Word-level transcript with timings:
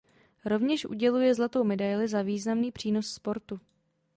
Rovněž 0.45 0.85
uděluje 0.85 1.35
zlatou 1.35 1.63
medaili 1.63 2.07
za 2.07 2.21
významný 2.21 2.71
přínos 2.71 3.07
sportu. 3.13 3.59